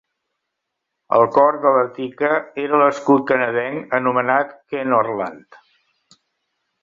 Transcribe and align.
El 1.17 1.25
cor 1.35 1.57
de 1.65 1.73
l'Artica 1.75 2.31
era 2.63 2.79
l'escut 2.83 3.27
canadenc 3.33 3.93
anomenat 3.99 4.57
Kenorland. 4.75 5.61